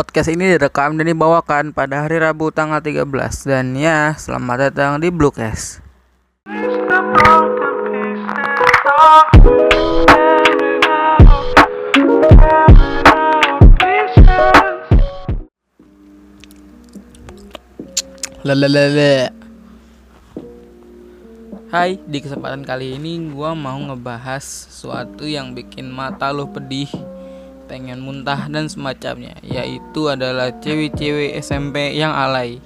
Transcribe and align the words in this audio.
Podcast 0.00 0.32
ini 0.32 0.56
direkam 0.56 0.96
dan 0.96 1.12
dibawakan 1.12 1.76
pada 1.76 2.08
hari 2.08 2.16
Rabu 2.24 2.48
tanggal 2.48 2.80
13 2.80 3.04
Dan 3.44 3.76
ya, 3.76 4.16
selamat 4.16 4.72
datang 4.72 4.96
di 4.96 5.12
Bluecast 5.12 5.84
Lalalala 18.40 19.36
Hai, 21.68 22.00
di 22.08 22.24
kesempatan 22.24 22.64
kali 22.64 22.96
ini 22.96 23.20
gua 23.28 23.52
mau 23.52 23.76
ngebahas 23.76 24.40
sesuatu 24.64 25.28
yang 25.28 25.52
bikin 25.52 25.92
mata 25.92 26.32
lo 26.32 26.48
pedih 26.48 26.88
pengen 27.70 28.02
muntah 28.02 28.50
dan 28.50 28.66
semacamnya 28.66 29.38
yaitu 29.46 30.10
adalah 30.10 30.50
cewek-cewek 30.58 31.38
SMP 31.38 31.94
yang 31.94 32.10
alay. 32.10 32.58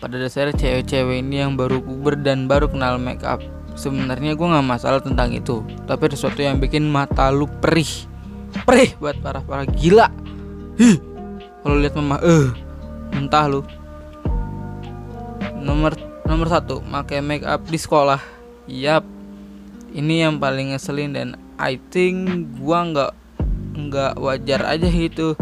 Pada 0.00 0.16
dasarnya 0.16 0.56
cewek-cewek 0.56 1.20
ini 1.20 1.44
yang 1.44 1.52
baru 1.52 1.84
puber 1.84 2.16
dan 2.16 2.48
baru 2.48 2.72
kenal 2.72 2.96
make 2.96 3.20
up. 3.28 3.44
Sebenarnya 3.76 4.32
gue 4.32 4.46
nggak 4.48 4.64
masalah 4.64 5.04
tentang 5.04 5.36
itu 5.36 5.60
tapi 5.84 6.08
ada 6.08 6.16
sesuatu 6.16 6.40
yang 6.40 6.56
bikin 6.56 6.88
mata 6.88 7.28
lu 7.28 7.44
perih. 7.60 8.08
Perih 8.64 8.96
buat 8.96 9.20
parah 9.20 9.44
parah 9.44 9.68
gila. 9.68 10.08
Hi, 10.80 10.96
kalau 11.60 11.76
lihat 11.76 11.92
mama 12.00 12.16
eh 12.24 12.32
uh, 12.32 12.48
muntah 13.12 13.44
lu. 13.52 13.60
Nomor 15.60 15.92
nomor 16.24 16.48
satu 16.48 16.80
pakai 16.88 17.20
make 17.20 17.44
up 17.44 17.60
di 17.68 17.76
sekolah. 17.76 18.24
Yap 18.64 19.04
ini 19.92 20.24
yang 20.24 20.40
paling 20.40 20.72
ngeselin 20.72 21.12
dan 21.12 21.28
I 21.60 21.76
think 21.92 22.48
gua 22.56 22.80
nggak 22.88 23.25
nggak 23.76 24.16
wajar 24.16 24.64
aja 24.64 24.88
gitu. 24.88 25.36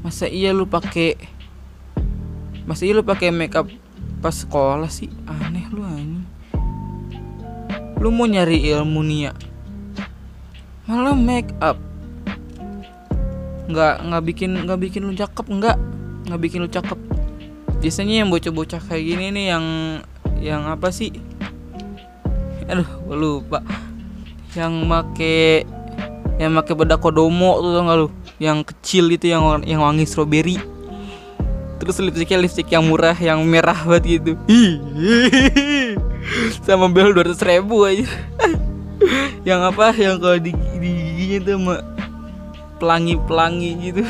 Masa 0.00 0.26
iya 0.26 0.56
lu 0.56 0.64
pakai 0.64 1.20
masa 2.64 2.88
iya 2.88 2.96
lu 2.96 3.04
pakai 3.04 3.28
makeup 3.30 3.68
pas 4.24 4.32
sekolah 4.32 4.88
sih? 4.88 5.12
Aneh 5.28 5.68
lu 5.68 5.84
ini 5.84 6.24
lu 7.96 8.12
mau 8.12 8.28
nyari 8.28 8.60
ilmu 8.76 9.00
nih 9.04 9.20
ya? 9.28 9.32
Malah 10.88 11.16
make 11.16 11.52
up 11.60 11.76
nggak 13.66 14.06
nggak 14.06 14.22
bikin 14.22 14.50
nggak 14.62 14.78
bikin 14.78 15.02
lu 15.04 15.12
cakep 15.12 15.46
nggak. 15.48 15.76
Nggak 16.26 16.40
bikin 16.40 16.58
lu 16.64 16.70
cakep. 16.70 16.98
Biasanya 17.82 18.24
yang 18.24 18.28
bocah-bocah 18.32 18.80
kayak 18.88 19.04
gini 19.04 19.26
nih 19.34 19.46
yang 19.52 19.66
yang 20.40 20.62
apa 20.70 20.88
sih? 20.94 21.12
Aduh 22.70 22.88
lupa. 23.10 23.62
Yang 24.54 24.72
make 24.86 25.66
yang 26.36 26.52
pakai 26.52 26.74
bedak 26.76 27.00
kodomo 27.00 27.64
tuh 27.64 27.72
tau 27.72 27.82
gak 27.84 27.96
lu? 27.96 28.08
Yang 28.36 28.58
kecil 28.72 29.04
itu 29.12 29.32
yang 29.32 29.64
yang 29.64 29.80
wangi 29.80 30.04
strawberry 30.04 30.60
terus 31.76 32.00
lipstiknya 32.00 32.40
lipstik 32.40 32.68
yang 32.72 32.88
murah 32.88 33.16
yang 33.16 33.44
merah 33.44 33.76
banget 33.84 34.20
gitu. 34.20 34.32
Sama 36.66 36.90
bel 36.90 37.14
dua 37.14 37.28
ratus 37.28 37.44
ribu 37.44 37.86
aja. 37.86 38.02
Yang 39.46 39.60
apa? 39.70 39.94
Yang 39.94 40.16
kalau 40.18 40.38
di, 40.42 40.50
di 40.82 40.90
giginya 40.90 41.38
tuh 41.46 41.54
sama 41.54 41.74
pelangi 42.82 43.14
pelangi 43.30 43.70
gitu. 43.78 44.02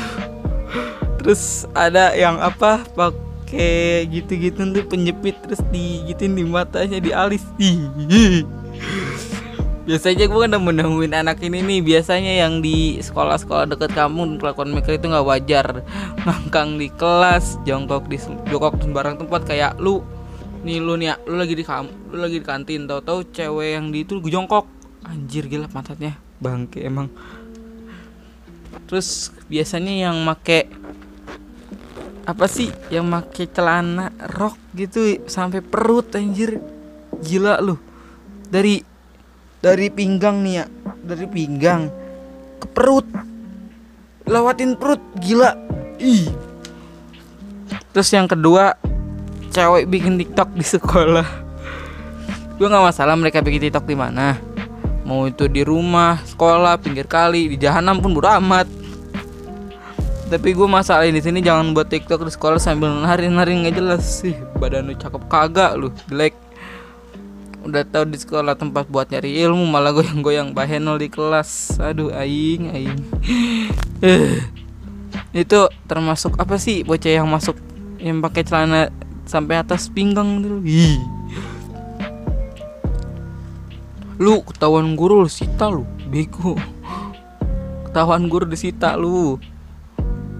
Terus 1.21 1.69
ada 1.77 2.17
yang 2.17 2.41
apa? 2.41 2.81
Pakai 2.97 4.09
gitu 4.09 4.33
gitu 4.33 4.65
tuh 4.73 4.85
penjepit 4.89 5.37
terus 5.45 5.61
digitin 5.69 6.33
di 6.33 6.41
matanya 6.41 6.97
di 6.97 7.13
alis 7.13 7.45
biasanya 9.87 10.27
gue 10.27 10.39
kan 10.43 10.51
udah 10.51 10.63
menungguin 10.67 11.15
anak 11.15 11.39
ini 11.39 11.63
nih 11.63 11.79
biasanya 11.79 12.43
yang 12.43 12.59
di 12.59 12.99
sekolah-sekolah 12.99 13.71
deket 13.71 13.95
kamu 13.95 14.35
kelakuan 14.35 14.75
mereka 14.75 14.91
itu 14.91 15.07
nggak 15.07 15.23
wajar. 15.23 15.87
Ngangkang 16.27 16.75
di 16.75 16.91
kelas 16.91 17.55
jongkok 17.63 18.11
di 18.11 18.19
jongkok 18.51 18.75
di 18.77 18.83
sembarang 18.83 19.15
tempat 19.15 19.47
kayak 19.47 19.79
lu 19.79 20.03
nih 20.67 20.83
lu 20.83 20.99
nih 20.99 21.15
lu 21.23 21.39
lagi 21.39 21.55
di 21.55 21.63
kam 21.63 21.87
lu 22.11 22.19
lagi 22.19 22.43
di 22.43 22.45
kantin 22.45 22.83
tau 22.83 22.99
tau 22.99 23.23
cewek 23.23 23.79
yang 23.79 23.87
di 23.95 24.03
itu 24.03 24.19
gue 24.19 24.27
jongkok. 24.27 24.67
Anjir 25.07 25.47
gila 25.47 25.71
pantatnya 25.71 26.19
bangke 26.43 26.83
emang. 26.83 27.07
Terus 28.91 29.31
biasanya 29.47 30.11
yang 30.11 30.19
make 30.27 30.67
apa 32.27 32.43
sih 32.51 32.67
yang 32.91 33.07
make 33.07 33.47
celana 33.55 34.11
rok 34.35 34.59
gitu 34.75 35.23
sampai 35.31 35.63
perut 35.63 36.11
anjir. 36.19 36.59
Gila 37.23 37.63
lu. 37.63 37.79
Dari 38.51 38.96
dari 39.61 39.87
pinggang 39.89 40.45
nih 40.45 40.53
ya. 40.61 40.65
Dari 41.03 41.25
pinggang. 41.25 41.89
Ke 42.61 42.67
perut. 42.69 43.07
Lewatin 44.27 44.77
perut. 44.77 45.01
Gila. 45.17 45.55
Ih. 45.97 46.29
Terus 47.93 48.09
yang 48.13 48.29
kedua 48.29 48.77
cewek 49.49 49.89
bikin 49.89 50.21
tiktok 50.21 50.53
di 50.53 50.61
sekolah. 50.61 51.27
Gue 52.57 52.67
nggak 52.69 52.85
masalah 52.93 53.17
mereka 53.17 53.41
bikin 53.41 53.69
tiktok 53.69 53.89
di 53.89 53.97
mana. 53.97 54.37
Mau 55.07 55.25
itu 55.25 55.47
di 55.47 55.63
rumah 55.65 56.19
sekolah 56.27 56.77
pinggir 56.77 57.07
kali 57.09 57.49
di 57.49 57.57
jahanam 57.57 57.97
pun 57.97 58.13
bodo 58.13 58.29
amat. 58.37 58.69
Tapi 60.27 60.49
gue 60.51 60.67
masalah 60.67 61.07
di 61.07 61.23
sini 61.23 61.39
jangan 61.39 61.71
buat 61.71 61.87
tiktok 61.87 62.27
di 62.27 62.31
sekolah 62.35 62.59
sambil 62.59 62.91
nari-nari 62.91 63.65
nggak 63.65 63.75
jelas 63.79 64.03
sih. 64.21 64.35
Badan 64.59 64.91
lu 64.91 64.93
cakep 64.93 65.23
kagak 65.31 65.79
lu 65.79 65.89
jelek 66.05 66.35
udah 67.67 67.83
tahu 67.83 68.07
di 68.07 68.15
sekolah 68.15 68.55
tempat 68.55 68.87
buat 68.87 69.11
nyari 69.11 69.43
ilmu 69.43 69.67
malah 69.67 69.91
goyang-goyang 69.91 70.55
bahenol 70.55 70.95
di 70.95 71.11
kelas. 71.11 71.75
Aduh 71.83 72.15
aing 72.15 72.71
aing. 72.71 72.99
Eh, 73.97 74.39
itu 75.35 75.59
termasuk 75.89 76.39
apa 76.39 76.55
sih 76.55 76.87
bocah 76.87 77.11
yang 77.11 77.27
masuk 77.27 77.59
yang 77.99 78.23
pakai 78.23 78.47
celana 78.47 78.93
sampai 79.27 79.59
atas 79.59 79.91
pinggang 79.91 80.39
dulu 80.39 80.63
lu 84.17 84.41
ketahuan 84.47 84.97
guru 84.97 85.27
lu 85.27 85.29
sita 85.29 85.69
lu 85.69 85.85
bego. 86.07 86.57
Ketahuan 87.89 88.25
guru 88.31 88.49
disita 88.49 88.97
lu. 88.97 89.37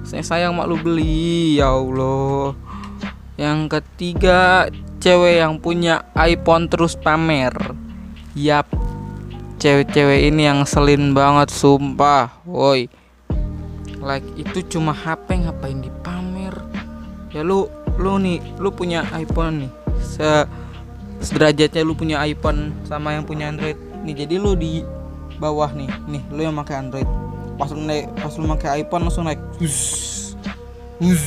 Saya 0.07 0.23
sayang 0.23 0.55
mak 0.55 0.71
lu 0.71 0.79
beli 0.79 1.59
ya 1.59 1.75
Allah 1.75 2.55
yang 3.37 3.69
ketiga 3.69 4.65
cewek 4.97 5.45
yang 5.45 5.61
punya 5.61 6.09
iPhone 6.17 6.65
terus 6.67 6.97
pamer. 6.97 7.53
Yap. 8.33 8.65
Cewek-cewek 9.57 10.29
ini 10.29 10.45
yang 10.45 10.65
selin 10.69 11.17
banget 11.17 11.49
sumpah 11.49 12.29
Woi. 12.45 12.89
Like 13.97 14.25
itu 14.37 14.61
cuma 14.77 14.93
HP 14.93 15.45
ngapain 15.45 15.81
dipamer? 15.81 16.53
Ya 17.33 17.41
lu 17.41 17.69
Lu 17.97 18.21
nih 18.21 18.41
Lu 18.61 18.69
punya 18.73 19.05
iPhone 19.17 19.65
nih. 19.65 19.71
Se 20.01 20.45
Sederajatnya 21.17 21.81
lu 21.81 21.97
punya 21.97 22.21
iPhone 22.21 22.73
Sama 22.85 23.17
yang 23.17 23.25
punya 23.25 23.49
Android 23.49 23.77
Nih. 24.05 24.13
Jadi 24.13 24.37
lu 24.37 24.53
di 24.53 24.85
bawah 25.41 25.73
nih 25.73 25.89
Nih 26.05 26.21
lu 26.29 26.41
yang 26.45 26.57
pakai 26.57 26.85
Android. 26.85 27.09
Pas 27.57 27.69
lu 27.73 27.81
naik 27.81 28.05
Pas 28.17 28.33
lu 28.37 28.45
pakai 28.53 28.85
iPhone 28.85 29.09
langsung 29.09 29.25
naik. 29.25 29.41
Wuss, 29.57 30.37
Wuss, 31.01 31.25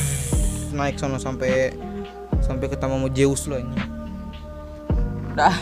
Naik 0.71 0.95
sana 0.95 1.19
sampai 1.19 1.75
sampai 2.51 2.67
ketemu 2.67 2.93
sama 2.99 3.09
Zeus 3.15 3.43
lo 3.47 3.57
ini 3.57 4.01
dah. 5.35 5.55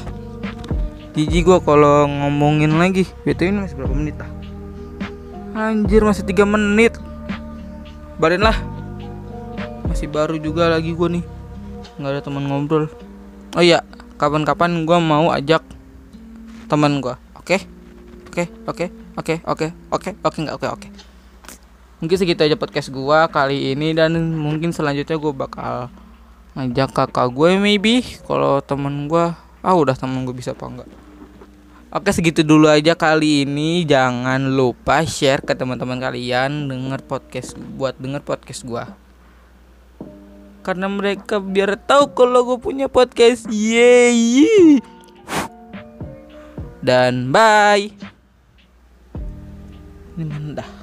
Jiji 1.14 1.42
gue 1.42 1.58
kalau 1.62 2.06
ngomongin 2.06 2.78
lagi. 2.78 3.06
BTW 3.26 3.50
ini 3.54 3.60
masih 3.66 3.76
berapa 3.78 3.94
menit 3.96 4.16
ah? 4.22 4.30
Anjir 5.58 6.06
masih 6.06 6.24
3 6.24 6.46
menit. 6.46 6.94
Barin 8.22 8.46
lah. 8.46 8.56
Masih 9.90 10.08
baru 10.08 10.38
juga 10.38 10.70
lagi 10.70 10.94
gue 10.94 11.08
nih. 11.20 11.26
Nggak 11.98 12.12
ada 12.14 12.22
teman 12.24 12.46
ngobrol. 12.48 12.88
Oh 13.58 13.66
iya 13.66 13.82
Kapan-kapan 14.22 14.86
gue 14.86 14.98
mau 15.02 15.34
ajak 15.34 15.66
teman 16.70 17.02
gue 17.02 17.18
Oke? 17.34 17.66
Oke 18.30 18.46
Oke 18.70 18.86
Oke 19.18 19.36
Oke 19.42 19.68
Oke 19.90 20.10
Oke 20.22 20.38
nggak 20.46 20.56
oke 20.62 20.68
oke. 20.70 20.88
Mungkin 21.98 22.16
segitu 22.22 22.46
aja 22.46 22.54
podcast 22.54 22.94
gue 22.94 23.20
kali 23.34 23.74
ini 23.74 23.98
Dan 23.98 24.38
mungkin 24.38 24.70
selanjutnya 24.70 25.18
gue 25.18 25.34
bakal 25.34 25.90
ngajak 26.60 26.92
kakak 26.92 27.32
gue 27.32 27.56
maybe 27.56 28.04
kalau 28.28 28.60
temen 28.60 29.08
gue 29.08 29.32
ah 29.64 29.76
udah 29.80 29.96
temen 29.96 30.28
gue 30.28 30.36
bisa 30.36 30.52
apa 30.52 30.68
enggak? 30.68 30.90
Oke 31.96 32.12
segitu 32.12 32.44
dulu 32.44 32.68
aja 32.68 32.94
kali 33.00 33.48
ini. 33.48 33.88
Jangan 33.88 34.52
lupa 34.54 35.08
share 35.08 35.42
ke 35.42 35.56
teman-teman 35.56 35.98
kalian. 35.98 36.68
Denger 36.68 37.02
podcast 37.08 37.56
buat 37.56 37.96
denger 37.98 38.22
podcast 38.28 38.68
gue 38.68 38.84
karena 40.70 40.86
mereka 40.86 41.42
biar 41.42 41.80
tahu 41.82 42.14
kalau 42.14 42.46
gue 42.46 42.60
punya 42.62 42.86
podcast. 42.86 43.50
Yeay. 43.50 44.78
Dan 46.86 47.34
bye. 47.34 47.90
Ini 50.20 50.79